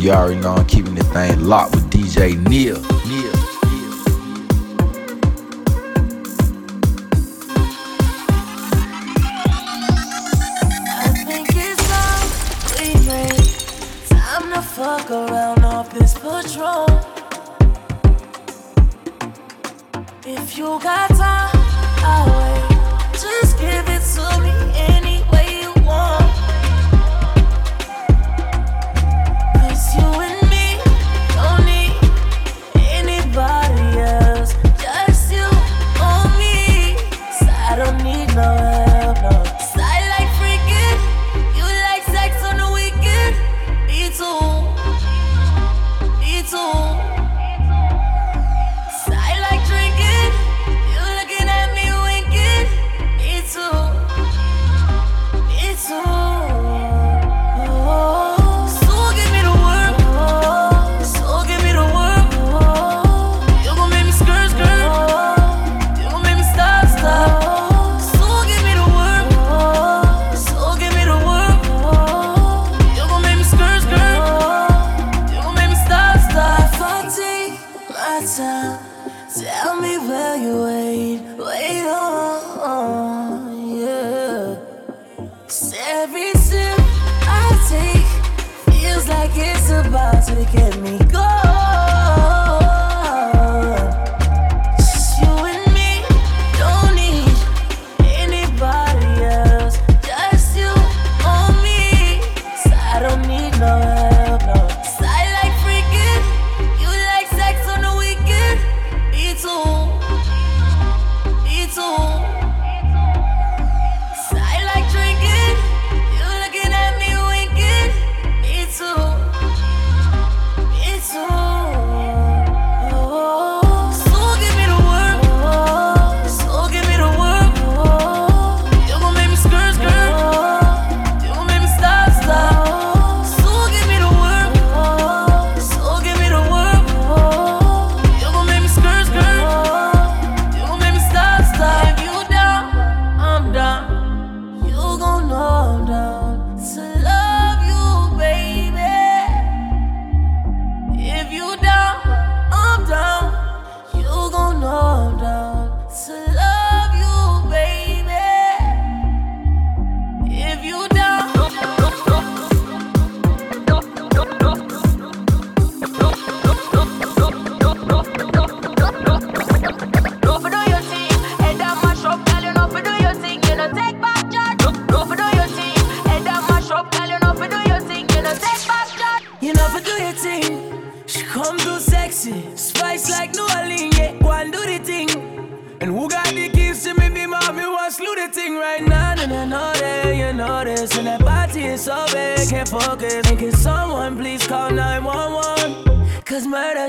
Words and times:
You 0.00 0.12
already 0.12 0.40
know 0.40 0.54
I'm 0.54 0.64
keeping 0.64 0.94
this 0.94 1.06
thing 1.08 1.44
locked 1.44 1.74
with 1.74 1.90
DJ 1.90 2.34
Neil. 2.48 2.76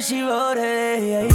she 0.02 0.22
wrote 0.22 0.58
it. 0.58 1.32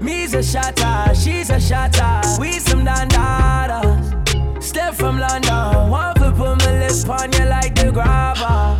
Me's 0.00 0.32
a 0.34 0.42
shotter, 0.42 1.14
she's 1.14 1.50
a 1.50 1.60
shotter. 1.60 2.22
We 2.40 2.52
some 2.52 2.84
dandadas. 2.86 4.62
Step 4.62 4.94
from 4.94 5.18
London, 5.18 5.90
want 5.90 6.16
to 6.18 6.32
put 6.32 6.58
my 6.58 6.78
lips 6.78 7.06
on 7.06 7.32
you 7.32 7.44
like 7.44 7.74
the 7.74 7.92
grabber. 7.92 8.78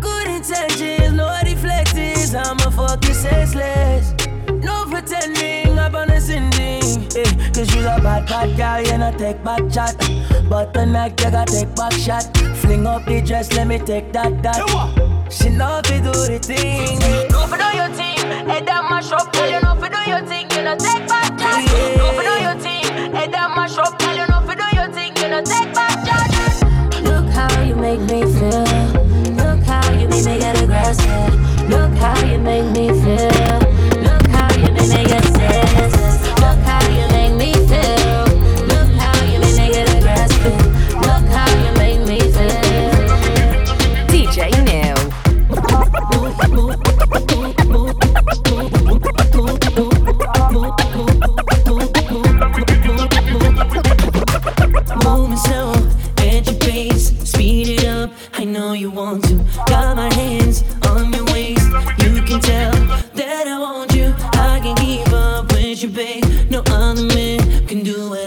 Good 0.00 0.26
intentions, 0.26 1.12
no 1.14 1.34
deflections. 1.42 2.34
I'm 2.34 2.58
a 2.58 2.70
fucking 2.70 3.14
senseless. 3.14 4.12
No 4.62 4.84
pretending, 4.84 5.78
I'm 5.78 5.94
on 5.96 6.10
a 6.10 6.20
sending. 6.20 7.08
Yeah, 7.14 7.50
cause 7.52 7.74
you're 7.74 7.86
a 7.86 8.00
bad, 8.02 8.26
bad 8.26 8.56
girl, 8.56 8.92
you 8.92 8.98
not 8.98 9.18
take 9.18 9.42
back 9.42 9.62
chat. 9.70 9.96
But 10.50 10.74
tonight, 10.74 11.18
you 11.20 11.30
gotta 11.30 11.50
take 11.50 11.74
back 11.74 11.92
shot. 11.92 12.36
Fling 12.58 12.86
up 12.86 13.06
the 13.06 13.22
dress, 13.22 13.52
let 13.54 13.66
me 13.66 13.78
take 13.78 14.12
that, 14.12 14.42
that. 14.42 15.30
She 15.30 15.48
love 15.50 15.84
to 15.84 15.98
do 16.00 16.12
the 16.12 16.38
thing. 16.38 17.00
Yeah 17.00 17.33
for 17.46 17.56
do 17.56 17.68
your 17.76 17.88
thing. 17.88 18.18
Head 18.48 18.66
that 18.66 18.86
mash 18.90 19.12
up, 19.12 19.32
girl, 19.32 19.48
you 19.48 19.60
know 19.60 19.74
for 19.74 19.88
do 19.88 20.00
your 20.08 20.22
thing. 20.26 20.50
You 20.50 20.62
know 20.62 20.76
take 20.76 21.06
back 21.08 21.38
charge. 21.38 21.66
Yeah. 21.66 21.96
No 21.96 22.12
for 22.16 22.22
do 22.22 22.34
your 22.42 22.56
thing. 22.60 22.84
Head 23.14 23.32
that 23.32 23.50
mash 23.56 23.76
up, 23.78 23.98
girl, 23.98 24.16
you 24.16 24.26
know 24.26 24.40
for 24.46 24.54
do 24.54 24.68
your 24.74 24.88
thing. 24.92 25.16
You 25.16 25.28
know 25.28 25.42
take 25.42 25.72
back 25.74 25.96
charge. 26.06 27.02
Look 27.02 27.26
how 27.32 27.62
you 27.62 27.76
make 27.76 28.00
me 28.00 28.22
feel. 28.22 28.64
Look 29.40 29.62
how 29.64 29.90
you 29.92 30.08
make 30.08 30.24
me 30.24 30.38
get 30.38 30.60
aggressive. 30.62 31.68
Look 31.68 31.92
how 31.98 32.18
you 32.26 32.38
make 32.38 32.70
me 32.72 32.88
feel. 32.88 33.63
babe. 65.94 66.24
No 66.50 66.60
other 66.70 67.04
man 67.04 67.66
can 67.66 67.84
do 67.84 68.14
it. 68.14 68.23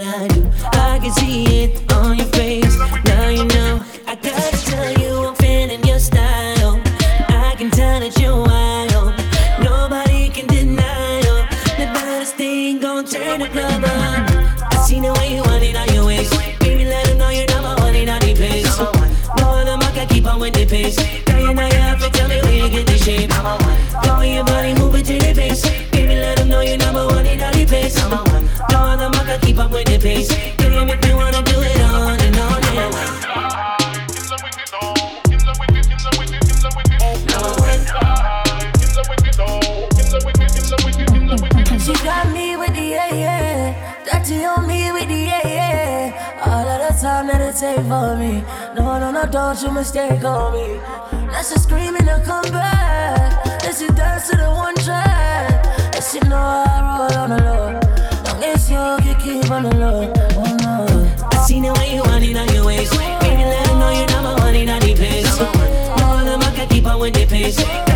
But 49.58 49.66
you 49.66 49.72
mistake 49.72 50.24
on 50.24 50.52
me. 50.52 50.78
That's 51.32 51.52
she 51.52 51.58
screaming 51.58 52.06
to 52.06 52.22
come 52.24 52.48
back. 52.52 53.42
That's 53.60 53.80
she 53.80 53.88
dance 53.88 54.28
to 54.28 54.36
the 54.36 54.48
one 54.48 54.76
track. 54.76 55.64
That's 55.90 56.12
she 56.12 56.20
know 56.20 56.36
I 56.36 57.08
roll 57.10 57.18
on 57.18 57.30
the 57.30 57.42
low. 57.42 57.72
Long 58.24 58.44
as 58.44 58.70
you 58.70 58.76
can 58.76 59.20
keep 59.20 59.50
on 59.50 59.64
the 59.64 59.74
low. 59.74 60.12
Oh 60.36 60.56
no. 60.60 61.28
I 61.32 61.44
seen 61.44 61.64
the 61.64 61.72
way 61.72 61.96
you 61.96 62.02
want 62.02 62.22
it 62.22 62.36
on 62.36 62.54
your 62.54 62.66
waist. 62.66 62.92
Baby, 62.92 63.34
let 63.34 63.66
her 63.66 63.78
know 63.80 63.90
you're 63.90 64.06
number 64.06 64.40
one 64.40 64.54
in 64.54 64.68
any 64.68 64.94
place. 64.94 65.36
Number 65.36 65.58
one. 65.58 66.38
More 66.38 66.52
can 66.52 66.68
keep 66.68 66.86
up 66.86 67.00
with 67.00 67.14
the 67.14 67.26
pace. 67.26 67.87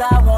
I 0.00 0.20
want. 0.20 0.31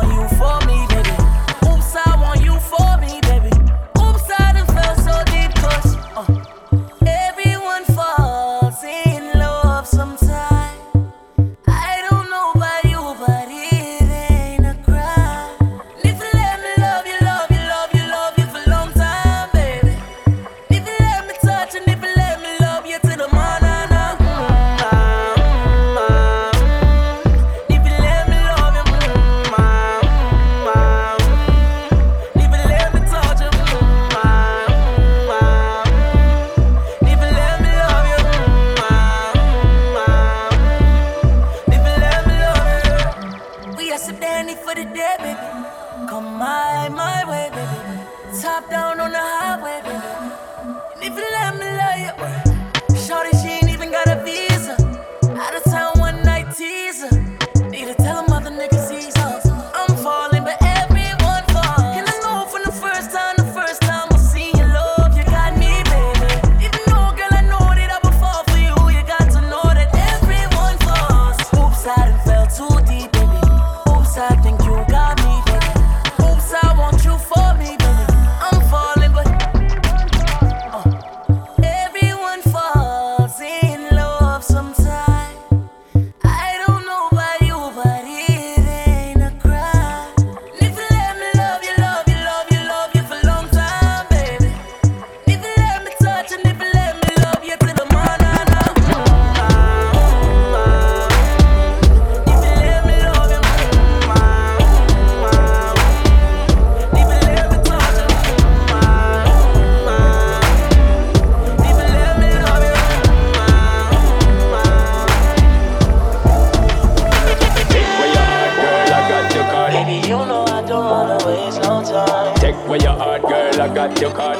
Your 124.01 124.10
car. 124.13 124.33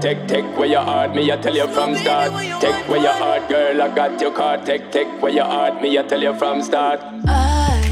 Take, 0.00 0.26
take 0.26 0.58
where 0.58 0.66
your 0.66 0.80
heart, 0.80 1.14
me, 1.14 1.30
I 1.30 1.36
tell 1.36 1.54
you 1.54 1.68
from 1.68 1.94
start. 1.94 2.32
Take 2.62 2.88
where 2.88 3.02
your 3.02 3.12
heart, 3.12 3.46
girl, 3.50 3.82
I 3.82 3.94
got 3.94 4.18
your 4.18 4.32
card. 4.32 4.64
Take, 4.64 4.90
take 4.90 5.20
where 5.20 5.30
your 5.30 5.44
heart, 5.44 5.82
me, 5.82 5.98
I 5.98 6.02
tell 6.02 6.22
you 6.22 6.34
from 6.36 6.62
start. 6.62 7.00
I, 7.26 7.82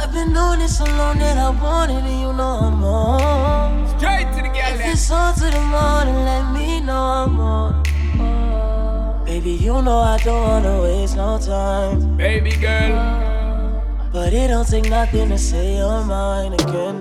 I've 0.00 0.12
been 0.12 0.32
doing 0.32 0.60
this 0.60 0.78
so 0.78 0.84
long 0.84 1.18
that 1.18 1.36
I 1.38 1.50
wanted 1.50 2.04
it, 2.06 2.20
you 2.20 2.32
know 2.32 2.60
I'm 2.62 2.84
on. 2.84 3.98
Straight 3.98 4.28
to 4.36 4.42
the 4.42 4.50
galley. 4.54 4.84
If 4.84 4.92
it's 4.92 5.10
on 5.10 5.34
to 5.34 5.50
the 5.50 5.60
morning, 5.60 6.14
let 6.24 6.52
me 6.52 6.78
know 6.78 6.94
I'm 6.94 7.40
on. 7.40 7.82
Oh. 8.20 9.24
Baby, 9.26 9.50
you 9.50 9.82
know 9.82 9.98
I 9.98 10.18
don't 10.18 10.40
wanna 10.40 10.82
waste 10.82 11.16
no 11.16 11.36
time. 11.38 12.16
Baby 12.16 12.52
girl. 12.52 13.80
But 14.12 14.32
it 14.32 14.46
don't 14.46 14.68
take 14.68 14.88
nothing 14.88 15.30
to 15.30 15.38
say 15.38 15.78
you're 15.78 16.04
mine 16.04 16.52
again. 16.52 17.00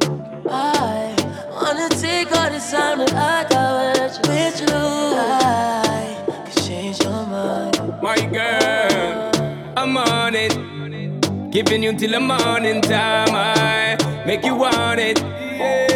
I 0.50 1.19
Wanna 1.62 1.90
take 1.90 2.32
all 2.38 2.50
this 2.50 2.72
time 2.72 3.00
that 3.00 3.14
I 3.14 3.44
got 3.50 4.28
with 4.28 4.62
you. 4.62 4.68
I 4.70 6.16
can 6.46 6.64
change 6.64 7.00
your 7.04 7.26
mind. 7.28 7.78
My 8.02 8.16
girl, 8.16 9.32
I'm 9.78 9.98
on 9.98 10.36
it. 10.36 10.54
Giving 11.52 11.84
you 11.84 11.94
till 11.98 12.12
the 12.12 12.20
morning 12.22 12.82
time. 12.82 13.30
I 13.34 13.98
make 14.26 14.46
you 14.46 14.56
want 14.56 15.02
it. 15.02 15.20
Yeah. 15.20 15.89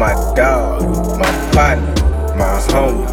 my 0.00 0.14
dog, 0.34 0.80
my 1.18 1.30
partner, 1.52 1.94
my 2.34 2.56
homie, 2.72 3.06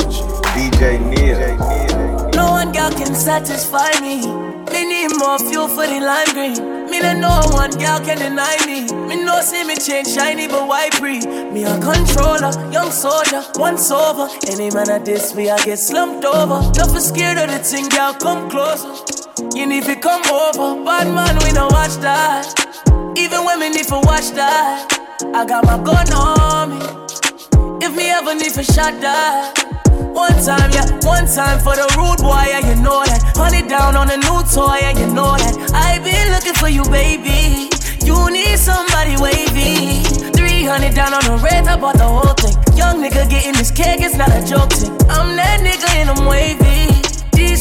DJ 0.56 0.98
Neil. 1.04 2.30
No 2.32 2.52
one 2.52 2.72
girl 2.72 2.90
can 2.92 3.14
satisfy 3.14 3.92
me. 4.00 4.26
Me 4.72 4.86
need 4.88 5.12
more 5.18 5.38
fuel 5.38 5.68
for 5.68 5.86
the 5.86 6.00
lime 6.00 6.32
green. 6.32 6.90
Me 6.90 7.02
that 7.02 7.18
no 7.18 7.42
one 7.52 7.72
girl 7.72 8.00
can 8.00 8.20
deny 8.20 8.56
me. 8.66 8.88
Me 9.06 9.22
no 9.22 9.42
see 9.42 9.66
me 9.66 9.76
change 9.76 10.08
shiny, 10.08 10.48
but 10.48 10.66
why 10.66 10.88
pre? 10.94 11.20
Me 11.52 11.66
a 11.66 11.78
controller, 11.82 12.56
young 12.72 12.90
soldier, 12.90 13.44
once 13.56 13.92
over. 13.92 14.30
Any 14.48 14.72
man 14.72 14.90
at 14.90 15.04
this 15.04 15.36
me, 15.36 15.50
I 15.50 15.62
get 15.66 15.80
slumped 15.80 16.24
over. 16.24 16.72
Nothing 16.72 17.02
scared 17.02 17.38
of 17.38 17.50
the 17.50 17.60
thing, 17.60 17.90
girl, 17.90 18.14
come 18.14 18.50
closer. 18.50 18.96
You 19.54 19.68
need 19.68 19.84
to 19.84 19.96
come 19.98 20.24
over, 20.32 20.82
bad 20.86 21.14
man, 21.14 21.36
we 21.44 21.52
don't 21.52 21.74
watch 21.74 21.98
that. 21.98 22.48
Even 23.18 23.44
women 23.44 23.74
need 23.74 23.88
to 23.88 24.00
watch 24.06 24.32
that. 24.32 25.07
I 25.34 25.46
got 25.46 25.66
my 25.66 25.78
gun 25.84 26.06
on 26.14 26.78
me. 26.78 27.86
If 27.86 27.96
me 27.96 28.10
ever 28.12 28.36
need 28.36 28.54
to 28.54 28.64
shot 28.64 29.02
that. 29.02 29.58
One 30.14 30.34
time, 30.46 30.70
yeah, 30.72 30.86
one 31.06 31.26
time 31.26 31.58
for 31.60 31.74
the 31.74 31.90
rude 31.98 32.22
boy, 32.22 32.46
yeah, 32.54 32.62
you 32.62 32.76
know 32.82 33.02
that. 33.02 33.22
Honey 33.36 33.68
down 33.68 33.96
on 33.96 34.12
a 34.12 34.18
new 34.18 34.42
toy, 34.54 34.78
yeah, 34.78 34.94
you 34.94 35.08
know 35.14 35.34
that. 35.38 35.58
I 35.74 35.98
been 36.00 36.30
looking 36.34 36.54
for 36.54 36.70
you, 36.70 36.84
baby. 36.94 37.70
You 38.06 38.30
need 38.30 38.58
somebody 38.60 39.18
wavy. 39.18 40.04
300 40.38 40.94
down 40.94 41.14
on 41.14 41.24
the 41.26 41.42
red, 41.44 41.66
I 41.68 41.78
bought 41.78 41.98
the 41.98 42.06
whole 42.06 42.34
thing. 42.38 42.54
Young 42.78 43.02
nigga 43.02 43.28
getting 43.30 43.54
this 43.54 43.72
cake, 43.72 44.02
it's 44.02 44.16
not 44.16 44.30
a 44.30 44.46
joke 44.46 44.72
thing. 44.74 44.94
I'm 45.10 45.36
that 45.36 45.62
nigga 45.66 45.90
and 45.98 46.10
I'm 46.12 46.26
wavy. 46.26 46.97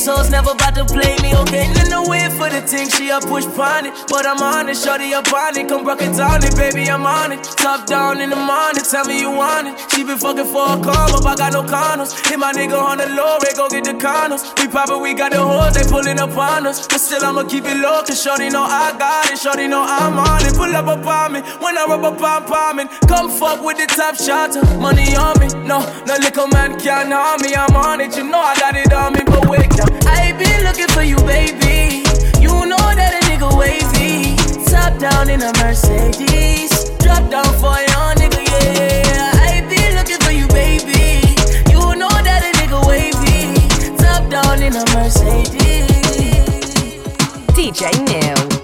Hoes 0.04 0.30
never 0.30 0.50
about 0.50 0.74
to 0.74 0.84
play 0.84 1.16
me, 1.22 1.34
okay? 1.34 1.66
In 1.66 1.88
the 1.90 2.04
way 2.06 2.28
for 2.38 2.48
the 2.48 2.60
thing, 2.62 2.88
she 2.90 3.08
a 3.10 3.18
push 3.18 3.44
pon 3.56 3.86
it. 3.86 3.94
But 4.08 4.26
I'm 4.26 4.38
on 4.38 4.68
it, 4.68 4.76
shorty 4.76 5.14
up 5.14 5.32
on 5.32 5.56
it. 5.56 5.68
Come 5.68 5.84
rock 5.84 6.00
it 6.00 6.16
down 6.16 6.44
it, 6.44 6.54
baby, 6.54 6.88
I'm 6.88 7.04
on 7.04 7.32
it. 7.32 7.42
Top 7.42 7.86
down 7.86 8.20
in 8.20 8.30
the 8.30 8.36
morning, 8.36 8.84
tell 8.84 9.04
me 9.04 9.18
you 9.18 9.30
want 9.30 9.66
it. 9.66 9.74
She 9.90 10.04
been 10.04 10.18
fucking 10.18 10.46
for 10.46 10.62
a 10.62 10.76
come 10.78 11.10
up, 11.10 11.26
I 11.26 11.34
got 11.34 11.52
no 11.54 11.62
condoms. 11.62 12.14
Hit 12.28 12.38
my 12.38 12.52
nigga 12.52 12.78
on 12.78 12.98
the 12.98 13.08
low, 13.18 13.38
they 13.42 13.52
go 13.56 13.68
get 13.68 13.84
the 13.84 13.94
condoms. 13.94 14.46
We 14.62 14.68
poppin', 14.68 15.02
we 15.02 15.14
got 15.14 15.32
the 15.32 15.42
hoes, 15.42 15.74
they 15.74 15.82
pulling 15.90 16.20
up 16.20 16.36
on 16.36 16.66
us. 16.66 16.86
But 16.86 16.98
still, 16.98 17.24
I'ma 17.24 17.42
keep 17.44 17.64
it 17.64 17.76
low, 17.78 18.02
cause 18.06 18.22
shorty 18.22 18.48
know 18.48 18.62
I 18.62 18.94
got 18.98 19.30
it. 19.30 19.38
Shorty 19.38 19.66
know 19.66 19.82
I'm 19.82 20.18
on 20.18 20.46
it. 20.46 20.54
Pull 20.54 20.70
up 20.70 20.86
upon 20.86 21.32
me 21.34 21.40
when 21.58 21.76
I 21.78 21.84
rub 21.86 22.04
up 22.04 22.22
on 22.22 22.44
palming. 22.46 22.88
Come 23.08 23.30
fuck 23.30 23.64
with 23.64 23.78
the 23.78 23.86
top 23.86 24.14
shot, 24.14 24.54
money 24.78 25.16
on 25.16 25.34
me. 25.40 25.48
No, 25.66 25.82
no 26.06 26.14
little 26.14 26.48
man 26.48 26.78
can't 26.78 27.10
harm 27.10 27.42
me, 27.42 27.54
I'm 27.56 27.74
on 27.74 28.00
it. 28.00 28.16
You 28.16 28.24
know 28.24 28.40
I 28.40 28.54
got 28.54 28.76
it 28.76 28.92
on 28.92 29.12
me, 29.12 29.20
but 29.26 29.48
wait. 29.48 29.66
I 30.06 30.32
been 30.38 30.64
looking 30.64 30.88
for 30.88 31.02
you, 31.02 31.16
baby. 31.26 32.02
You 32.40 32.66
know 32.66 32.86
that 32.98 33.12
a 33.18 33.20
nigga 33.28 33.50
wavy. 33.56 34.36
Top 34.70 34.98
down 34.98 35.30
in 35.30 35.42
a 35.42 35.52
Mercedes. 35.62 36.90
Drop 36.98 37.30
down 37.30 37.50
for 37.60 37.76
your 37.90 38.08
nigga, 38.20 38.42
yeah. 38.46 39.32
I 39.34 39.60
been 39.68 39.96
looking 39.96 40.20
for 40.24 40.32
you, 40.32 40.46
baby. 40.48 41.36
You 41.70 41.96
know 41.96 42.08
that 42.08 42.42
a 42.42 42.50
nigga 42.58 42.80
wavy. 42.86 43.54
Top 43.96 44.28
down 44.30 44.62
in 44.62 44.74
a 44.74 44.84
Mercedes. 44.94 45.90
DJ 47.54 47.92
Neil. 48.06 48.55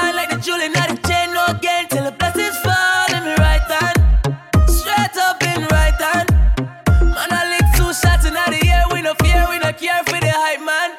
I 0.00 0.12
like 0.12 0.30
the 0.30 0.40
jewel 0.40 0.60
in 0.60 0.72
the 0.72 0.96
chain, 1.06 1.28
no 1.36 1.44
again, 1.52 1.86
till 1.88 2.04
the 2.04 2.12
blessings 2.12 2.56
fall 2.64 3.12
in 3.12 3.22
me 3.24 3.34
right 3.36 3.60
hand. 3.68 3.98
Straight 4.64 5.16
up 5.20 5.42
in 5.44 5.60
right 5.68 6.00
hand. 6.00 6.28
Man, 7.04 7.28
I 7.28 7.42
lick 7.52 7.66
two 7.76 7.92
shots 7.92 8.24
in 8.24 8.32
the 8.32 8.60
air, 8.64 8.84
we 8.92 9.02
no 9.02 9.12
fear, 9.20 9.44
we 9.50 9.58
no 9.60 9.72
care 9.76 10.00
for 10.08 10.16
the 10.16 10.32
hype 10.32 10.64
man. 10.64 10.96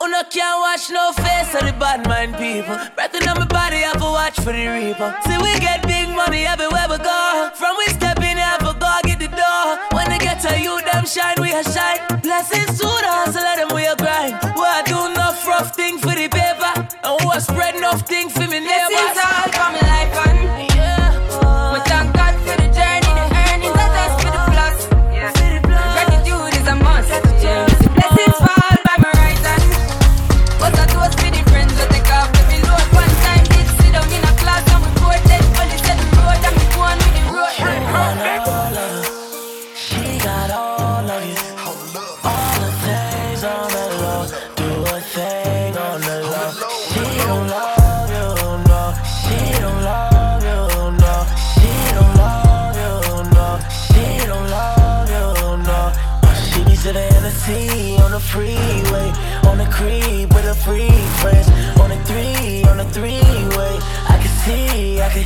Who 0.00 0.08
no 0.08 0.22
can't 0.32 0.56
watch 0.64 0.88
no 0.88 1.12
face 1.12 1.52
of 1.60 1.68
the 1.68 1.74
bad 1.76 2.08
mind 2.08 2.40
people. 2.40 2.72
Breathing 2.96 3.28
on 3.28 3.36
my 3.36 3.46
body, 3.46 3.84
I 3.84 3.92
to 3.92 4.08
watch 4.16 4.40
for 4.40 4.56
the 4.56 4.64
reaper. 4.64 5.10
See, 5.28 5.36
we 5.36 5.52
get 5.60 5.84
big 5.84 6.08
money 6.16 6.48
everywhere 6.48 6.88
we 6.88 6.96
go. 7.04 7.50
From 7.52 7.76
we 7.76 7.86
step 7.92 8.16
in, 8.24 8.40
I 8.40 8.56
for 8.64 8.72
go 8.80 8.88
get 9.04 9.20
the 9.20 9.28
door. 9.28 9.76
When 9.92 10.08
they 10.08 10.18
get 10.18 10.40
to 10.48 10.56
you, 10.56 10.80
them 10.88 11.04
shine, 11.04 11.36
we 11.36 11.52
a 11.52 11.60
shine. 11.60 12.00
Blessings 12.24 12.80
to 12.80 12.88
the 12.88 13.10
hustle, 13.12 13.44
let 13.44 13.60
them 13.60 13.76
we 13.76 13.84
a 13.84 13.96
grind. 13.96 14.40
We 14.56 14.64
a 14.64 14.80
do 14.88 14.96
enough 15.12 15.44
rough 15.46 15.76
thing 15.76 15.98
for 15.98 16.16
the 16.16 16.32
paper. 16.32 16.47
And 17.38 17.46
we 17.46 17.52
a 17.52 17.54
spread 17.54 17.76
enough 17.76 18.00
thing 18.02 18.28
for 18.30 18.40
me 18.48 18.58
neighbors. 18.58 19.17
With 59.80 60.44
her 60.44 60.54
free 60.54 60.88
on 61.80 61.90
the 61.90 62.02
three, 62.04 62.64
on 62.64 62.78
the 62.78 62.84
three-way. 62.84 63.78
I 64.08 64.18
can 64.20 64.30
see, 64.44 65.00
I 65.00 65.08
can. 65.08 65.24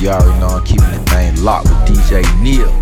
You 0.00 0.08
already 0.10 0.40
know 0.40 0.48
I'm 0.48 0.64
keeping 0.64 0.90
the 0.90 0.98
thing 1.10 1.44
locked 1.44 1.68
with 1.68 1.78
DJ 1.86 2.42
Neil. 2.42 2.81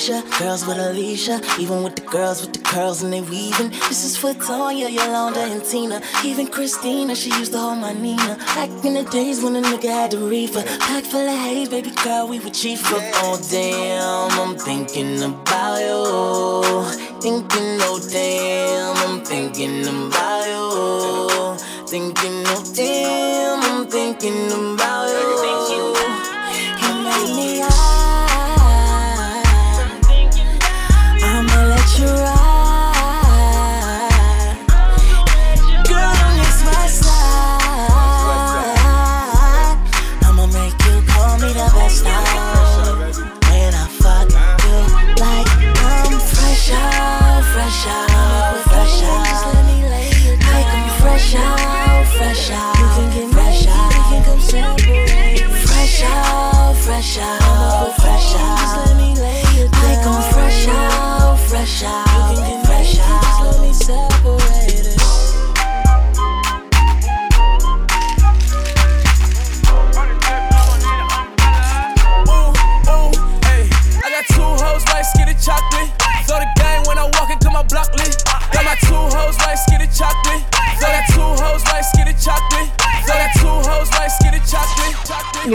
Girls 0.00 0.66
with 0.66 0.78
Alicia, 0.78 1.42
even 1.58 1.82
with 1.82 1.94
the 1.94 2.00
girls 2.00 2.40
with 2.40 2.54
the 2.54 2.60
curls 2.60 3.02
and 3.02 3.12
they 3.12 3.20
weaving. 3.20 3.68
This 3.68 4.02
is 4.02 4.16
for 4.16 4.32
Tonya, 4.32 4.90
Yolanda, 4.90 5.40
and 5.40 5.62
Tina. 5.62 6.00
Even 6.24 6.46
Christina, 6.46 7.14
she 7.14 7.28
used 7.38 7.52
to 7.52 7.58
hold 7.58 7.80
my 7.80 7.92
Nina. 7.92 8.38
Back 8.56 8.70
in 8.82 8.94
the 8.94 9.02
days 9.10 9.42
when 9.42 9.56
a 9.56 9.60
nigga 9.60 9.90
had 9.90 10.12
the 10.12 10.16
reefer. 10.16 10.62
Pack 10.62 11.04
full 11.04 11.20
of 11.20 11.38
haze, 11.40 11.68
baby 11.68 11.90
girl, 12.02 12.26
we 12.28 12.40
were 12.40 12.48
chief 12.48 12.80
of. 12.90 13.02
Oh 13.16 13.38
damn, 13.50 14.30
I'm 14.40 14.56
thinking 14.56 15.22
about 15.22 15.80
you. 15.80 17.20
Thinking, 17.20 17.78
oh 17.82 18.00
damn, 18.10 18.96
I'm 19.06 19.22
thinking 19.22 19.82
about 19.82 20.46
you. 20.48 21.58
Thinking, 21.86 22.42
oh 22.46 22.72
damn, 22.74 23.62
I'm 23.64 23.86
thinking 23.86 24.46
about 24.46 25.08
you. 25.08 25.09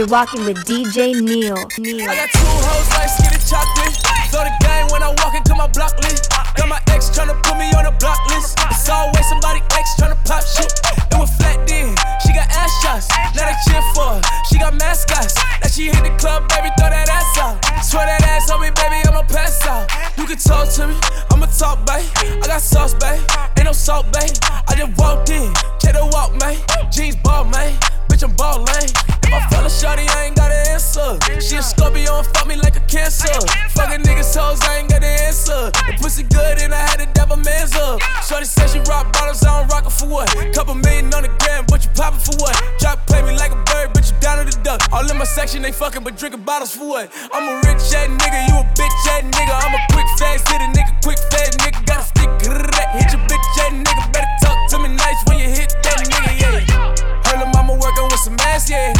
You're 0.06 0.22
walking 0.22 0.46
with 0.46 0.62
DJ 0.62 1.18
Neil. 1.18 1.58
Neil. 1.82 2.06
I 2.06 2.14
got 2.14 2.30
two 2.30 2.46
hoes 2.46 2.88
like 2.94 3.10
skinny 3.10 3.42
chocolate. 3.42 3.90
Throw 4.30 4.46
the 4.46 4.54
game 4.62 4.86
when 4.94 5.02
I 5.02 5.10
walk 5.18 5.34
into 5.34 5.50
my 5.58 5.66
block 5.66 5.98
list. 5.98 6.30
Got 6.54 6.70
my 6.70 6.78
ex 6.94 7.10
tryna 7.10 7.34
put 7.42 7.58
me 7.58 7.74
on 7.74 7.90
a 7.90 7.94
block 7.98 8.22
list. 8.30 8.54
It's 8.70 8.86
always 8.86 9.26
somebody 9.26 9.66
ex 9.74 9.98
tryna 9.98 10.14
pop 10.22 10.46
shit. 10.46 10.70
It 11.10 11.18
was 11.18 11.34
flat 11.42 11.58
then. 11.66 11.90
She 12.22 12.30
got 12.30 12.46
ass 12.54 12.70
shots. 12.86 13.10
Now 13.34 13.50
they 13.50 13.58
cheer 13.66 13.82
for 13.98 14.14
her. 14.14 14.22
She 14.46 14.62
got 14.62 14.78
mascots. 14.78 15.34
Now 15.58 15.66
she 15.74 15.90
hit 15.90 15.98
the 15.98 16.14
club, 16.22 16.46
baby, 16.54 16.70
throw 16.78 16.86
that 16.86 17.10
ass 17.10 17.42
out. 17.42 17.58
Swear 17.82 18.06
that 18.06 18.22
ass 18.30 18.46
on 18.46 18.62
me, 18.62 18.70
baby, 18.78 19.02
I'ma 19.10 19.26
pass 19.26 19.58
out. 19.66 19.90
You 20.14 20.22
can 20.22 20.38
talk 20.38 20.70
to 20.78 20.86
me, 20.86 20.94
I'ma 21.34 21.50
talk, 21.50 21.82
babe. 21.82 22.06
I 22.22 22.46
got 22.46 22.62
sauce, 22.62 22.94
babe. 22.94 23.18
Ain't 23.58 23.66
no 23.66 23.74
salt, 23.74 24.06
babe. 24.14 24.30
I 24.70 24.78
just 24.78 24.94
walked 25.02 25.34
in, 25.34 25.50
check 25.82 25.98
the 25.98 26.06
walk, 26.14 26.30
man. 26.38 26.62
Jeans 26.94 27.18
ball, 27.26 27.42
man. 27.50 27.74
Bitch, 28.06 28.22
I'm 28.22 28.30
ballin'. 28.38 29.15
I 29.32 29.40
fell 29.50 29.64
a 29.66 29.70
shorty, 29.70 30.06
I 30.08 30.26
ain't 30.26 30.36
got 30.36 30.50
an 30.50 30.66
answer. 30.70 31.18
She 31.40 31.56
a 31.56 31.62
Scorpio 31.62 32.18
and 32.18 32.26
fuck 32.26 32.46
me 32.46 32.56
like 32.56 32.76
a 32.76 32.84
cancer. 32.86 33.32
Fucking 33.74 34.02
niggas 34.02 34.34
hoes, 34.36 34.60
I 34.62 34.78
ain't 34.78 34.90
got 34.90 35.00
the 35.00 35.12
answer. 35.28 35.70
The 35.86 35.96
pussy 36.00 36.22
good 36.24 36.58
and 36.58 36.72
I 36.72 36.80
had 36.80 36.98
to 37.00 37.06
dab 37.12 37.32
a 37.32 37.36
man's 37.36 37.74
up. 37.76 38.00
Shorty 38.26 38.46
said 38.46 38.70
she 38.70 38.80
rock 38.90 39.12
bottles, 39.12 39.42
I 39.44 39.60
don't 39.60 39.68
rock 39.68 39.86
it 39.86 39.92
for 39.92 40.06
what? 40.08 40.28
Couple 40.54 40.74
million 40.74 41.12
on 41.14 41.22
the 41.22 41.32
gram, 41.44 41.64
but 41.68 41.84
you 41.84 41.90
poppin' 41.94 42.20
for 42.20 42.36
what? 42.40 42.54
Drop 42.78 43.06
play 43.06 43.22
me 43.22 43.36
like 43.36 43.52
a 43.52 43.60
bird, 43.68 43.92
but 43.92 44.06
you 44.08 44.14
down 44.20 44.44
to 44.44 44.44
the 44.48 44.56
duck. 44.62 44.80
All 44.92 45.04
in 45.08 45.16
my 45.18 45.24
section, 45.24 45.62
they 45.62 45.72
fucking, 45.72 46.02
but 46.02 46.16
drinking 46.16 46.42
bottles 46.42 46.74
for 46.74 46.88
what? 46.88 47.12
I'm 47.32 47.44
a 47.46 47.54
rich 47.68 47.82
ass 47.92 48.08
nigga, 48.08 48.40
you 48.48 48.56
a 48.56 48.64
bitch 48.74 49.06
ass 49.12 49.22
nigga. 49.22 49.54
I'm 49.54 49.74
a 49.74 49.80
quick 49.92 50.08
fast 50.18 50.48
hit 50.48 50.60
nigga, 50.72 50.92
quick 51.02 51.18
fast 51.30 51.58
nigga. 51.60 51.84
Got 51.86 52.00
a 52.00 52.04
stick, 52.08 52.30
hit 52.96 53.12
your 53.12 53.22
bitch 53.28 53.46
ass 53.60 53.72
nigga. 53.72 54.02
Better 54.12 54.32
talk 54.42 54.58
to 54.70 54.78
me 54.80 54.88
nice 54.96 55.20
when 55.28 55.38
you 55.38 55.48
hit 55.50 55.74
that 55.82 56.00
nigga, 56.08 56.32
yeah. 56.40 56.64
Her 57.26 57.44
mama 57.52 57.74
working 57.74 58.04
with 58.04 58.20
some 58.20 58.36
ass, 58.40 58.70
yeah. 58.70 58.95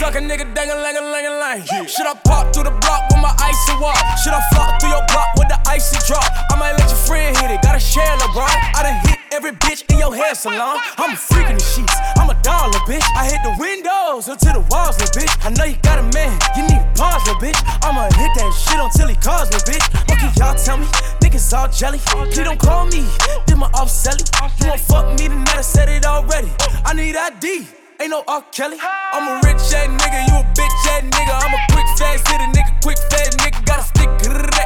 Suck 0.00 0.16
a 0.16 0.18
nigga 0.18 0.48
dang 0.54 0.70
a 0.70 0.76
lang 0.80 0.96
a 0.96 1.02
lang 1.12 1.26
a 1.26 1.32
lang. 1.36 1.60
Should 1.86 2.08
I 2.08 2.14
pop 2.24 2.54
through 2.54 2.64
the 2.64 2.72
block 2.80 3.04
with 3.12 3.20
my 3.20 3.34
icy 3.36 3.76
walk? 3.84 4.00
Should 4.24 4.32
I 4.32 4.40
flop 4.48 4.80
through 4.80 4.96
your 4.96 5.04
block 5.12 5.36
with 5.36 5.48
the 5.52 5.60
icy 5.68 6.00
drop? 6.08 6.24
I 6.50 6.56
might 6.56 6.72
let 6.72 6.88
your 6.88 7.02
friend 7.04 7.36
hit 7.36 7.50
it. 7.50 7.60
Gotta 7.60 7.78
share 7.78 8.08
LeBron. 8.16 8.48
I 8.48 8.80
done 8.82 8.98
hit 9.04 9.18
every 9.30 9.52
bitch 9.52 9.84
in 9.92 9.98
your 9.98 10.16
hair 10.16 10.34
salon. 10.34 10.80
I'm 10.96 11.12
a 11.12 11.16
freak 11.16 11.50
in 11.52 11.56
the 11.60 11.62
sheets. 11.62 11.92
I'm 12.16 12.30
a 12.30 12.36
dollar 12.40 12.80
bitch. 12.88 13.04
I 13.12 13.28
hit 13.28 13.44
the 13.44 13.54
windows 13.60 14.28
until 14.28 14.54
the 14.56 14.64
walls, 14.72 14.96
little 14.96 15.20
bitch. 15.20 15.32
I 15.44 15.50
know 15.52 15.64
you 15.64 15.76
got 15.84 15.98
a 16.00 16.06
man. 16.16 16.32
You 16.56 16.64
need 16.64 16.80
pause, 16.96 17.20
little 17.28 17.36
bitch. 17.36 17.60
I'ma 17.84 18.08
hit 18.16 18.32
that 18.40 18.50
shit 18.56 18.80
until 18.80 19.08
he 19.12 19.16
calls, 19.20 19.52
little 19.52 19.68
bitch. 19.68 19.84
Can 20.08 20.32
y'all 20.40 20.56
tell 20.56 20.78
me? 20.80 20.88
Niggas 21.20 21.52
all 21.52 21.68
jelly. 21.68 22.00
You 22.32 22.44
don't 22.48 22.58
call 22.58 22.86
me. 22.86 23.04
Did 23.44 23.58
my 23.60 23.68
off 23.76 23.90
selling. 23.90 24.24
You 24.64 24.72
won't 24.72 24.80
fuck 24.80 25.06
me 25.20 25.28
tonight. 25.28 25.60
I 25.60 25.60
said 25.60 25.88
it 25.92 26.06
already. 26.06 26.48
I 26.88 26.94
need 26.94 27.16
ID. 27.16 27.79
Ain't 28.00 28.08
no 28.08 28.24
R. 28.26 28.42
Kelly. 28.50 28.78
I'm 28.80 29.28
a 29.28 29.34
rich 29.44 29.60
ass 29.76 29.88
nigga, 30.00 30.26
you 30.26 30.32
a 30.32 30.42
bitch 30.56 30.88
ass 30.88 31.02
nigga. 31.04 31.36
I'm 31.36 31.52
a 31.52 31.60
quick 31.70 31.84
fast 31.98 32.26
hit 32.28 32.40
a 32.40 32.48
nigga, 32.48 32.80
quick 32.80 32.96
fast 33.10 33.36
nigga. 33.36 33.62
Got 33.66 33.80
a 33.80 33.82
stick, 33.82 34.08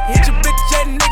hit 0.07 0.25
your 0.25 0.37
bitch 0.39 0.71
ass 0.71 0.87
nigga. 0.87 1.04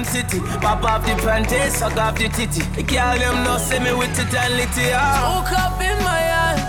London 0.00 0.12
city. 0.12 0.40
Pop 0.60 0.84
off 0.84 1.04
the 1.04 1.14
panties, 1.22 1.76
suck 1.76 1.96
off 1.96 2.16
the 2.16 2.28
titty. 2.28 2.62
The 2.76 2.82
girl 2.82 3.18
them 3.18 3.44
no 3.44 3.58
see 3.58 3.78
me 3.78 3.92
with 3.92 4.18
it 4.18 4.28
ah. 4.94 5.20
Smoke 5.20 5.52
up 5.58 5.80
in 5.80 5.98
my 6.04 6.22
eye, 6.44 6.60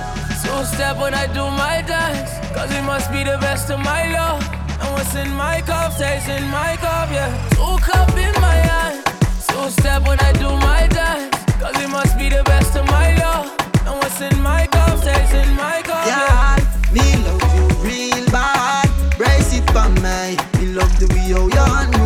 two 0.44 0.66
step 0.66 0.98
when 0.98 1.14
I 1.14 1.28
do 1.28 1.44
my 1.44 1.82
dance. 1.82 2.32
Cause 2.56 2.72
it 2.72 2.84
must 2.84 3.12
be 3.12 3.24
the 3.24 3.38
best 3.40 3.70
of 3.70 3.80
my 3.80 4.12
love. 4.12 4.44
And 4.82 4.92
what's 4.94 5.16
in 5.16 5.30
my 5.36 5.62
cup 5.62 5.94
stays 5.94 6.28
in 6.28 6.44
my 6.50 6.76
cup, 6.78 7.10
yeah. 7.12 7.32
Two 7.52 7.78
cup 7.80 8.10
in 8.18 8.34
my 8.42 8.60
eye, 8.82 9.02
two 9.48 9.70
step 9.70 10.06
when 10.08 10.20
I 10.20 10.34
do 10.34 10.50
my 10.68 10.88
dance. 10.88 11.36
Cause 11.62 11.78
it 11.82 11.90
must 11.90 12.18
be 12.18 12.30
the 12.30 12.44
best 12.44 12.76
of 12.76 12.86
my 12.88 13.16
love. 13.16 13.48
And 13.88 13.96
what's 14.00 14.20
in 14.20 14.36
my 14.42 14.68
cup 14.68 14.98
stays 15.00 15.34
in 15.34 15.56
my 15.56 15.82
cup, 15.84 16.06
yeah. 16.08 16.58
yeah. 16.58 16.94
Me 16.94 17.06
love 17.26 17.48
you 17.56 17.68
real 17.88 18.26
bad, 18.32 18.90
brace 19.18 19.54
it 19.54 19.66
for 19.72 19.88
me. 20.04 20.36
Me 20.60 20.74
love 20.74 20.94
the 21.00 21.08
way 21.14 21.28
you 21.28 21.38
on 21.38 22.01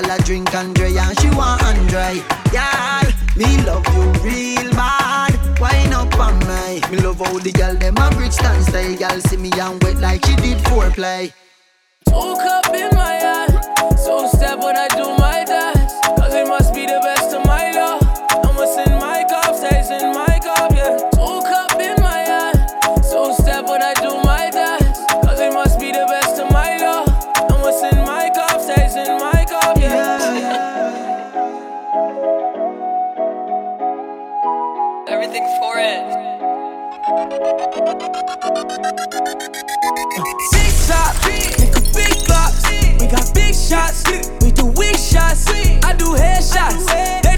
girl 0.00 0.10
a 0.10 0.22
drink 0.22 0.54
Andre 0.54 0.96
and 0.96 1.20
she 1.20 1.30
want 1.30 1.62
and 1.62 1.88
dry. 1.88 2.14
Girl, 2.52 3.12
me 3.36 3.62
love 3.64 3.86
you 3.94 4.12
real 4.22 4.70
bad. 4.72 5.60
Wine 5.60 5.92
up 5.92 6.14
on 6.18 6.38
me. 6.40 6.80
Me 6.90 7.02
love 7.02 7.18
how 7.18 7.38
the 7.38 7.52
girl 7.52 7.74
them 7.74 7.96
a 7.96 8.10
Brixton 8.10 8.62
style. 8.62 8.96
Girl 8.96 9.20
see 9.20 9.36
me 9.36 9.50
and 9.52 9.82
wet 9.82 9.96
like 9.98 10.24
she 10.24 10.36
did 10.36 10.58
foreplay. 10.58 11.32
Hook 12.08 12.40
up 12.40 12.74
in 12.74 12.96
my 12.96 13.12
hand, 13.12 13.98
so 13.98 14.26
step 14.28 14.58
when 14.58 14.76
I 14.76 14.88
do 14.88 15.16
my 15.18 15.44
dance. 15.44 15.92
Cause 16.18 16.34
it 16.34 16.46
must 16.48 16.74
be 16.74 16.86
the 16.86 17.00
best 17.02 17.34
of 17.34 17.44
my 17.44 17.49
Big 37.40 37.48
shot, 40.76 41.16
a 41.16 41.80
big. 41.94 43.00
We 43.00 43.06
got 43.06 43.34
big 43.34 43.54
shots, 43.54 44.04
we 44.42 44.50
do 44.50 44.66
weak 44.66 44.98
shots. 44.98 45.48
I 45.48 45.94
do 45.96 46.04
headshots. 46.16 47.29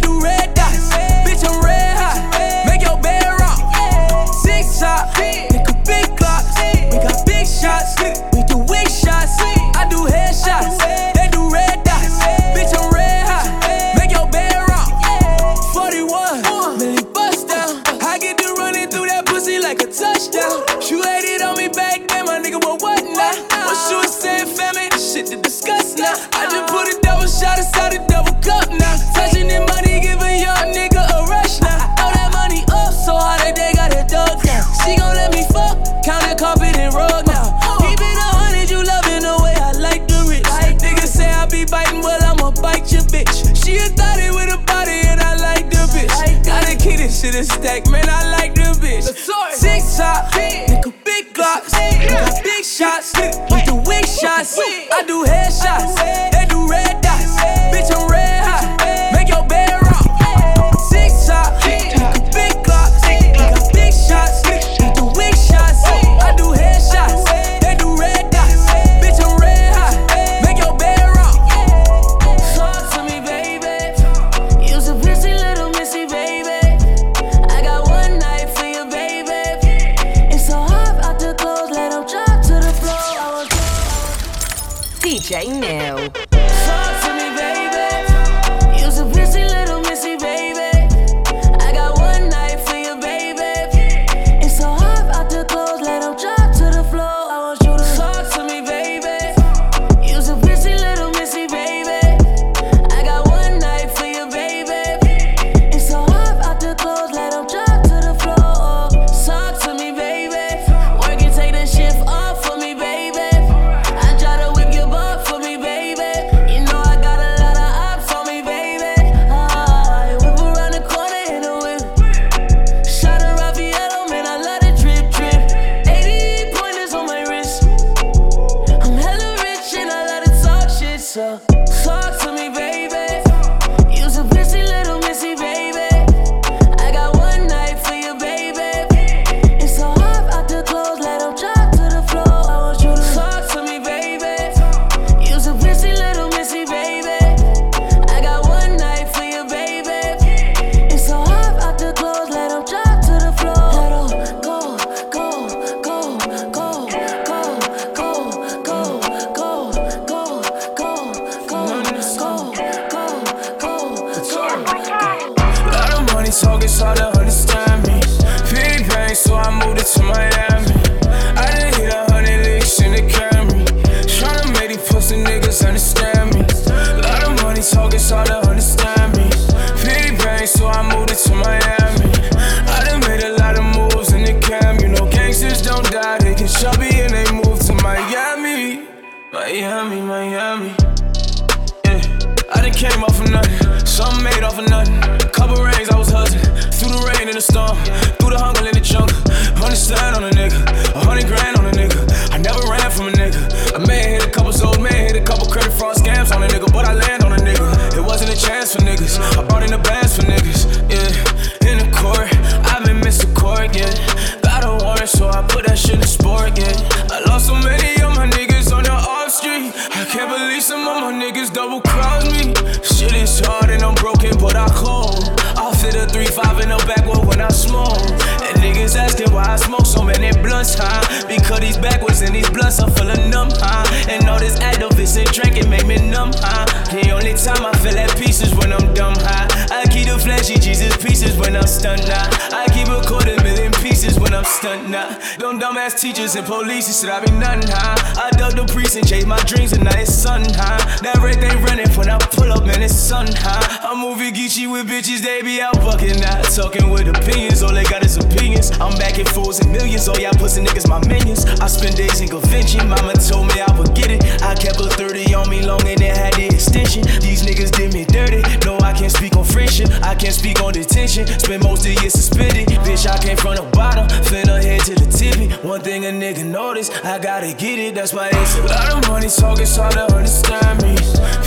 Because 231.29 231.61
these 231.61 231.79
backwards 231.79 232.23
and 232.23 232.35
these 232.35 232.49
blunts 232.51 232.81
are 232.81 232.91
full 232.91 233.11
of 233.11 233.19
numb, 233.29 233.51
huh? 233.53 233.85
And 234.09 234.29
all 234.29 234.39
this 234.39 234.59
Advil 234.59 234.91
and 235.17 235.31
drinking 235.31 235.71
make 235.71 235.87
me 235.87 235.97
numb, 235.97 236.33
huh? 236.35 236.67
The 236.91 237.11
only 237.13 237.35
time 237.35 237.65
I 237.65 237.73
feel 237.79 237.99
at 237.99 238.17
peace 238.19 238.43
is 238.43 238.55
when 238.55 238.73
I'm 238.73 238.93
dumb 238.95 239.15
high. 239.15 239.47
I 239.71 239.87
keep 239.87 240.09
the 240.09 240.19
flashy 240.19 240.59
Jesus 240.59 240.97
pieces 240.97 241.37
when 241.37 241.55
I'm 241.57 241.67
stunned, 241.67 242.07
nah. 242.09 242.27
I 242.51 242.67
keep 242.75 242.89
a 242.89 243.01
quarter 243.07 243.37
million 243.43 243.62
pieces 243.83 244.19
when 244.19 244.33
I'm 244.33 244.45
stunned, 244.45 244.91
nah. 244.91 245.11
Uh. 245.11 245.37
Them 245.39 245.59
dumbass 245.59 246.01
teachers 246.01 246.37
and 246.37 246.47
police 246.47 246.87
said 246.87 247.11
I 247.11 247.25
be 247.25 247.33
nothing, 247.33 247.69
huh? 247.69 248.23
I 248.23 248.31
dug 248.31 248.55
the 248.55 248.65
priest 248.73 248.97
and 248.97 249.07
chased 249.07 249.27
my 249.27 249.43
dreams 249.43 249.73
and 249.73 249.83
now 249.85 249.99
it's 249.99 250.15
sun, 250.15 250.43
huh? 250.55 250.79
That 251.03 251.19
red 251.19 251.41
thing 251.43 251.61
running 251.63 251.91
when 251.99 252.09
I 252.09 252.19
pull 252.19 252.53
up 252.53 252.63
and 252.63 252.83
it's 252.83 252.95
sun, 252.95 253.27
huh? 253.29 253.61
I'm 253.83 253.99
moving 253.99 254.33
Geechee 254.33 254.71
with 254.71 254.89
bitches, 254.89 255.21
they 255.21 255.43
be 255.43 255.61
out 255.61 255.77
fucking, 255.83 256.21
not 256.21 256.45
talking 256.55 256.89
with 256.91 257.09
opinions. 257.09 257.63
All 257.63 257.75
they 257.75 257.85
got 257.85 258.05
is 258.05 258.17
opinions. 258.17 258.71
I'm 258.79 258.97
back 258.99 259.19
in 259.19 259.27
fools 259.27 259.61
and 259.61 259.73
millions. 259.73 260.07
All 260.09 260.19
y'all 260.19 260.33
pussy 260.39 260.63
niggas, 260.63 260.89
my 260.89 261.03
minions. 261.09 261.45
I 261.61 261.67
spend 261.67 261.97
days 261.97 262.21
in 262.21 262.29
convention. 262.29 262.89
Mama 262.89 263.15
told 263.15 263.49
me 263.49 263.61
I 263.61 263.71
would 263.79 263.95
get 263.95 264.11
it. 264.11 264.23
I 264.43 264.55
kept 264.55 264.79
a 264.79 264.89
30 264.89 265.35
on 265.35 265.51
me 265.51 265.67
long 265.67 265.83
and 265.89 266.01
it 266.01 266.17
had 266.17 266.35
the 266.35 266.47
extension. 266.47 267.03
These 267.21 267.43
niggas 267.43 267.73
did 267.73 267.93
me 267.93 268.05
dirty. 268.05 268.43
No, 268.65 268.79
I 268.93 268.95
can't 268.95 269.11
speak 269.11 269.37
on 269.39 269.45
friction. 269.45 269.91
I 270.05 270.15
can't 270.15 270.35
speak 270.35 270.61
on 270.61 270.75
detention. 270.75 271.27
Spend 271.27 271.63
most 271.63 271.87
of 271.87 271.95
the 271.95 272.01
year 272.03 272.11
suspended. 272.11 272.69
Bitch, 272.85 273.07
I 273.07 273.17
came 273.17 273.39
from 273.39 273.57
the 273.57 273.63
bottom. 273.73 274.07
Finna 274.29 274.63
head 274.63 274.83
to 274.83 274.95
the 274.95 275.07
tippy. 275.11 275.49
One 275.67 275.81
thing 275.81 276.05
a 276.05 276.09
nigga 276.09 276.45
notice, 276.45 276.91
I 277.03 277.19
gotta 277.19 277.55
get 277.55 277.79
it. 277.79 277.95
That's 277.95 278.13
why 278.13 278.29
it's 278.31 278.59
a 278.59 278.65
lot 278.65 278.93
of 278.93 279.09
money 279.09 279.29
talking, 279.29 279.63
it's 279.63 279.77
hard 279.77 279.95
to 279.95 280.15
understand 280.15 280.83
me. 280.83 280.95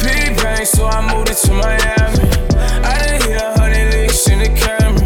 Big 0.02 0.36
bang, 0.38 0.66
so 0.66 0.88
I 0.88 1.14
moved 1.14 1.30
it 1.30 1.38
to 1.46 1.54
Miami. 1.54 2.26
I 2.84 3.20
done 3.20 3.32
a 3.34 3.60
hundred 3.60 3.94
licks 3.94 4.28
in 4.28 4.40
the 4.40 4.46
Camry. 4.46 5.05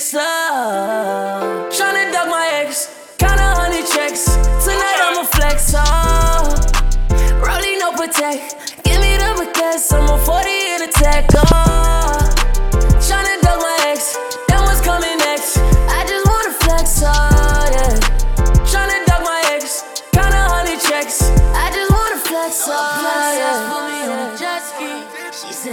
Than 0.00 0.20
uh. 0.20 0.20
they 0.20 0.30
ex. 0.30 1.64
Oh. 1.64 1.68
Tryna 1.70 2.12
duck 2.12 2.28
my 2.28 2.48
ex, 2.54 2.88
kinda 3.18 3.54
honey 3.56 3.82
checks. 3.82 4.24
Tonight 4.64 4.98
I'ma 5.00 5.24
flex, 5.24 5.74
oh. 5.76 6.56
Rolling 7.44 7.78
no 7.78 7.92
protect, 7.92 8.74
give 8.84 9.00
me 9.00 9.16
the 9.16 9.30
baguettes. 9.38 9.92
I'm 9.92 10.08
a 10.08 10.18
40 10.24 10.50
in 10.50 10.82
a 10.82 10.92
tech, 10.92 11.28
uh. 11.34 11.44
oh. 11.52 12.18
Tryna 13.00 13.40
duck 13.42 13.60
my 13.60 13.76
ex, 13.88 14.16
then 14.48 14.62
what's 14.62 14.80
coming 14.80 15.18
next? 15.18 15.58
I 15.58 16.04
just 16.08 16.26
wanna 16.26 16.52
flex, 16.64 17.02
oh 17.02 17.08
yeah. 17.74 18.00
Tryna 18.70 19.04
duck 19.06 19.22
my 19.22 19.42
ex, 19.52 19.84
kinda 20.12 20.40
honey 20.48 20.76
checks. 20.78 21.22
I 21.54 21.70
just 21.72 21.90
wanna 21.90 22.18
flex, 22.18 22.64
oh 22.68 22.99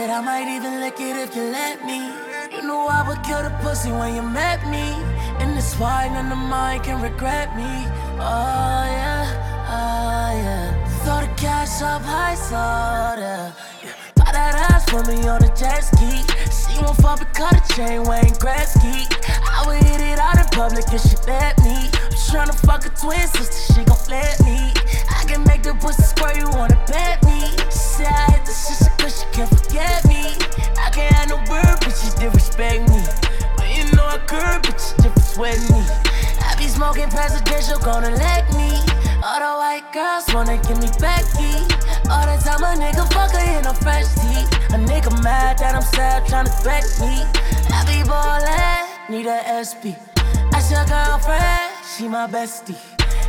Said 0.07 0.15
I 0.15 0.21
might 0.21 0.47
even 0.47 0.79
lick 0.79 1.01
it 1.01 1.17
if 1.17 1.35
you 1.35 1.43
let 1.51 1.83
me. 1.85 1.99
You 2.55 2.63
know 2.65 2.87
I 2.87 3.03
would 3.07 3.21
kill 3.23 3.43
the 3.43 3.49
pussy 3.61 3.91
when 3.91 4.15
you 4.15 4.21
met 4.21 4.63
me. 4.65 4.95
And 5.43 5.57
it's 5.57 5.75
why 5.75 6.07
none 6.07 6.31
of 6.31 6.37
mine 6.37 6.79
can 6.79 7.01
regret 7.01 7.53
me. 7.57 7.67
Oh 8.15 8.83
yeah, 8.87 9.67
oh 9.67 10.31
yeah. 10.31 10.87
Throw 11.03 11.19
the 11.19 11.27
cash 11.35 11.81
up 11.81 12.03
high, 12.03 12.35
soda. 12.35 13.53
Yeah. 13.83 13.91
Buy 14.15 14.31
that 14.31 14.55
ass 14.71 14.89
for 14.89 15.03
me 15.11 15.27
on 15.27 15.43
a 15.43 15.51
jet 15.53 15.83
ski. 15.83 16.23
She 16.55 16.79
won't 16.81 16.95
fuck 17.03 17.19
because 17.19 17.59
the 17.59 17.73
chain 17.75 18.03
Wayne 18.07 18.35
Gretzky. 18.39 19.11
I 19.27 19.67
would 19.67 19.83
hit 19.83 19.99
it 19.99 20.19
out 20.19 20.39
in 20.39 20.47
public 20.55 20.85
if 20.87 21.01
she 21.01 21.17
let 21.27 21.59
me. 21.67 21.91
I'm 22.07 22.47
tryna 22.47 22.55
fuck 22.65 22.85
a 22.85 22.89
twin 22.95 23.27
sister, 23.27 23.73
she 23.73 23.83
gon' 23.83 23.99
let 24.07 24.39
me. 24.45 24.71
I 25.11 25.25
can 25.27 25.43
make 25.43 25.63
the 25.63 25.73
pussy 25.73 26.03
squirt, 26.03 26.37
you 26.37 26.47
wanna 26.51 26.79
bet 26.87 27.21
me. 27.25 27.41
She 27.67 27.99
said 27.99 28.07
I 28.07 28.31
hit 28.31 28.45
the 28.45 28.53
smoking 36.87 37.09
presidential, 37.09 37.77
gonna 37.79 38.11
let 38.11 38.47
me. 38.55 38.71
All 39.23 39.39
the 39.43 39.53
white 39.59 39.83
girls 39.91 40.23
wanna 40.33 40.55
give 40.67 40.79
me 40.79 40.87
Becky. 40.99 41.51
All 42.07 42.23
the 42.23 42.39
time 42.45 42.63
a 42.63 42.71
nigga 42.79 43.03
fuck 43.11 43.31
her 43.31 43.59
in 43.59 43.65
a 43.65 43.73
fresh 43.73 44.07
tee. 44.15 44.43
A 44.71 44.79
nigga 44.79 45.11
mad 45.21 45.57
that 45.57 45.75
I'm 45.75 45.81
sad, 45.81 46.23
tryna 46.23 46.51
threat 46.63 46.85
me. 47.01 47.25
I 47.75 47.83
be 47.83 48.07
ballin', 48.07 48.87
need 49.09 49.27
a 49.27 49.39
SP. 49.67 49.99
That's 50.51 50.71
your 50.71 50.85
girlfriend, 50.85 51.73
she 51.91 52.07
my 52.07 52.25
bestie. 52.27 52.79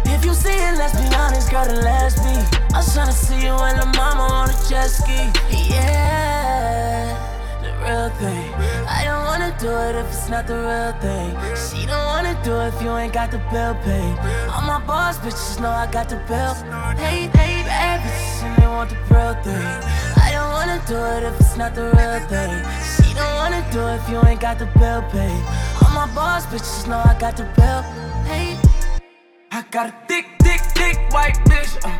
If 0.04 0.24
you 0.24 0.34
see 0.34 0.54
it, 0.54 0.78
let's 0.78 0.94
be 0.94 1.12
honest, 1.16 1.50
girl, 1.50 1.64
then 1.64 1.82
let's 1.82 2.14
be. 2.20 2.34
I'm 2.74 2.84
tryna 2.84 3.12
see 3.12 3.42
you 3.42 3.54
and 3.54 3.78
the 3.80 3.86
mama 3.98 4.22
on 4.38 4.50
a 4.50 4.56
jet 4.68 4.86
ski. 4.86 5.32
Yeah, 5.50 7.27
real 7.88 8.10
thing. 8.20 8.52
I 8.86 9.04
don't 9.04 9.24
wanna 9.24 9.52
do 9.58 9.70
it 9.86 9.94
if 9.96 10.06
it's 10.08 10.28
not 10.28 10.46
the 10.46 10.58
real 10.68 10.92
thing. 11.04 11.30
She 11.56 11.86
don't 11.86 12.06
wanna 12.12 12.34
do 12.44 12.52
it 12.60 12.74
if 12.74 12.82
you 12.82 12.90
ain't 12.96 13.12
got 13.12 13.30
the 13.30 13.40
bill 13.50 13.74
paid. 13.86 14.14
All 14.52 14.62
my 14.62 14.80
boss 14.86 15.18
bitches 15.18 15.60
know 15.60 15.70
I 15.70 15.86
got 15.90 16.08
the 16.08 16.20
bill. 16.28 16.54
Hey, 17.02 17.18
hey, 17.38 17.54
bad 17.68 18.00
bitches 18.04 18.42
and 18.44 18.54
they 18.58 18.66
want 18.66 18.90
the 18.90 18.98
real 19.12 19.34
thing. 19.46 19.66
I 20.26 20.28
don't 20.36 20.52
wanna 20.56 20.80
do 20.86 20.98
it 21.14 21.22
if 21.28 21.40
it's 21.40 21.56
not 21.56 21.74
the 21.74 21.86
real 21.96 22.20
thing. 22.32 22.54
She 22.96 23.14
don't 23.14 23.34
wanna 23.40 23.62
do 23.72 23.80
it 23.90 23.96
if 24.00 24.08
you 24.10 24.18
ain't 24.28 24.40
got 24.40 24.58
the 24.58 24.68
bill 24.78 25.02
paid. 25.12 25.42
All 25.80 25.92
my 26.00 26.08
boss 26.14 26.44
bitches 26.46 26.86
know 26.88 27.00
I 27.12 27.14
got 27.18 27.36
the 27.36 27.46
bill. 27.56 27.82
Hey. 28.30 28.56
I 29.50 29.62
got 29.70 29.86
a 29.92 29.94
thick, 30.08 30.26
thick, 30.42 30.60
thick 30.76 30.96
white 31.10 31.38
bitch. 31.48 31.72
Uh, 31.84 31.97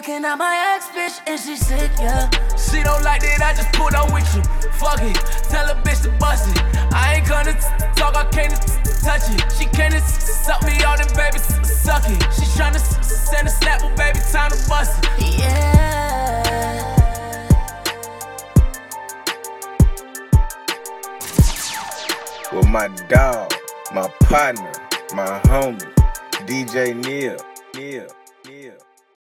Looking 0.00 0.24
at 0.24 0.36
my 0.36 0.56
ex 0.72 0.86
bitch 0.96 1.20
and 1.26 1.38
she 1.38 1.56
sick, 1.56 1.90
yeah. 1.98 2.30
She 2.56 2.82
don't 2.82 3.04
like 3.04 3.20
that, 3.20 3.42
I 3.44 3.52
just 3.52 3.70
put 3.74 3.92
up 3.94 4.10
with 4.14 4.24
you. 4.34 4.40
Fuck 4.80 5.02
it, 5.02 5.14
tell 5.52 5.68
a 5.68 5.74
bitch 5.84 6.00
to 6.04 6.10
bust 6.16 6.48
it. 6.48 6.64
I 6.90 7.16
ain't 7.16 7.28
gonna 7.28 7.52
t- 7.52 8.00
talk, 8.00 8.16
I 8.16 8.24
can't 8.32 8.48
t- 8.48 8.80
touch 9.04 9.28
it. 9.28 9.44
She 9.52 9.66
can't 9.66 9.92
t- 9.92 10.00
suck 10.00 10.64
me 10.64 10.72
out 10.84 11.04
and 11.04 11.12
baby 11.12 11.36
suck 11.36 12.08
it. 12.08 12.16
She 12.32 12.48
tryna 12.56 12.76
s- 12.76 13.28
send 13.28 13.46
a 13.46 13.50
snap, 13.50 13.82
but 13.82 13.94
baby, 13.94 14.20
time 14.32 14.50
to 14.50 14.68
bust 14.70 15.04
it. 15.04 15.38
Yeah. 15.38 16.96
With 22.54 22.68
my 22.68 22.88
dog, 23.10 23.52
my 23.92 24.08
partner, 24.20 24.72
my 25.14 25.38
homie, 25.44 25.92
DJ 26.46 26.94
Neil. 26.96 27.36
Neil, 27.74 28.08
Neil. 28.08 28.19